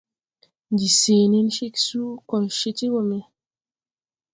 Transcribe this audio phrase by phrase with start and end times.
[0.71, 3.19] Ndi sèe nen ceg suu, kol cee ti go me.